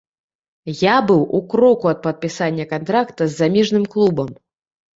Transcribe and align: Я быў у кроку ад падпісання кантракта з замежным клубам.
Я 0.79 0.95
быў 1.11 1.21
у 1.41 1.41
кроку 1.51 1.85
ад 1.93 2.01
падпісання 2.07 2.65
кантракта 2.73 3.23
з 3.31 3.39
замежным 3.45 3.89
клубам. 3.95 4.37